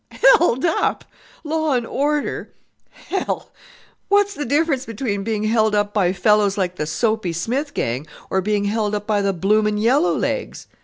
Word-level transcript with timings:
"Held 0.09 0.65
up! 0.65 1.05
Law 1.43 1.73
and 1.73 1.85
order! 1.85 2.55
Hell! 2.89 3.51
What's 4.07 4.33
the 4.33 4.45
difference 4.47 4.83
between 4.83 5.23
being 5.23 5.43
held 5.43 5.75
up 5.75 5.93
by 5.93 6.11
fellows 6.11 6.57
like 6.57 6.77
the 6.77 6.87
Soapy 6.87 7.33
Smith 7.33 7.75
gang, 7.75 8.07
or 8.31 8.41
being 8.41 8.63
held 8.65 8.95
up 8.95 9.05
by 9.05 9.21
the 9.21 9.31
blooming 9.31 9.77
yellow 9.77 10.15
legs? 10.17 10.65